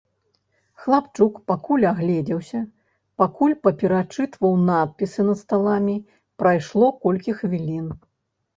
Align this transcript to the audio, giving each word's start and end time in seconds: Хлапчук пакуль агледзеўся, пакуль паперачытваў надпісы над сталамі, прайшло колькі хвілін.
Хлапчук 0.83 1.33
пакуль 1.51 1.85
агледзеўся, 1.89 2.61
пакуль 3.23 3.55
паперачытваў 3.67 4.53
надпісы 4.71 5.21
над 5.31 5.37
сталамі, 5.45 5.95
прайшло 6.43 6.93
колькі 7.07 7.31
хвілін. 7.43 7.87